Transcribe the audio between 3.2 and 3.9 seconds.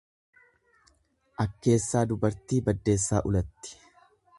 ulatti.